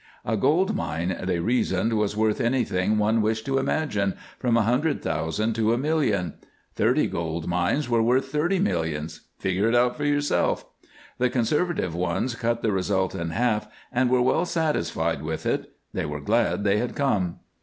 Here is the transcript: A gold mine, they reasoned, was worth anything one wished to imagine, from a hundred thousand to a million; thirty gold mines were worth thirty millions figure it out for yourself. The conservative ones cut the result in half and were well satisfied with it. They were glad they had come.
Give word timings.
A 0.25 0.35
gold 0.35 0.75
mine, 0.75 1.15
they 1.25 1.37
reasoned, 1.37 1.93
was 1.93 2.17
worth 2.17 2.41
anything 2.41 2.97
one 2.97 3.21
wished 3.21 3.45
to 3.45 3.59
imagine, 3.59 4.15
from 4.39 4.57
a 4.57 4.63
hundred 4.63 5.03
thousand 5.03 5.53
to 5.57 5.73
a 5.73 5.77
million; 5.77 6.33
thirty 6.73 7.05
gold 7.05 7.47
mines 7.47 7.87
were 7.87 8.01
worth 8.01 8.29
thirty 8.31 8.57
millions 8.57 9.21
figure 9.37 9.67
it 9.69 9.75
out 9.75 9.95
for 9.95 10.03
yourself. 10.05 10.65
The 11.19 11.29
conservative 11.29 11.93
ones 11.93 12.33
cut 12.33 12.63
the 12.63 12.71
result 12.71 13.13
in 13.13 13.29
half 13.29 13.67
and 13.91 14.09
were 14.09 14.23
well 14.23 14.45
satisfied 14.45 15.21
with 15.21 15.45
it. 15.45 15.71
They 15.93 16.07
were 16.07 16.19
glad 16.19 16.63
they 16.63 16.77
had 16.79 16.95
come. 16.95 17.35